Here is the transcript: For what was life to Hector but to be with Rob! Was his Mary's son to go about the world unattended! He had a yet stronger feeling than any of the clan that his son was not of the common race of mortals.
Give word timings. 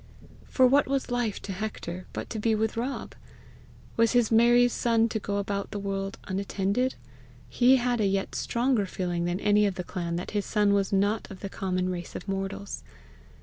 For 0.45 0.65
what 0.65 0.87
was 0.87 1.11
life 1.11 1.39
to 1.43 1.51
Hector 1.53 2.07
but 2.11 2.27
to 2.31 2.39
be 2.39 2.55
with 2.55 2.75
Rob! 2.75 3.13
Was 3.97 4.13
his 4.13 4.31
Mary's 4.31 4.73
son 4.73 5.07
to 5.09 5.19
go 5.19 5.37
about 5.37 5.69
the 5.69 5.77
world 5.77 6.17
unattended! 6.23 6.95
He 7.47 7.75
had 7.75 8.01
a 8.01 8.07
yet 8.07 8.33
stronger 8.33 8.87
feeling 8.87 9.25
than 9.25 9.39
any 9.39 9.67
of 9.67 9.75
the 9.75 9.83
clan 9.83 10.15
that 10.15 10.31
his 10.31 10.43
son 10.47 10.73
was 10.73 10.91
not 10.91 11.29
of 11.29 11.41
the 11.41 11.49
common 11.49 11.89
race 11.89 12.15
of 12.15 12.27
mortals. 12.27 12.83